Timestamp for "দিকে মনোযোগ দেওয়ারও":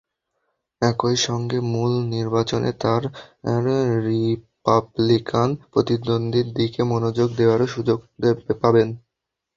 6.53-7.67